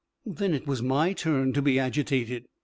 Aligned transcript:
Then 0.25 0.55
it 0.55 0.65
was 0.65 0.81
my 0.81 1.13
turn 1.13 1.53
to 1.53 1.61
be 1.61 1.77
agitated. 1.79 2.47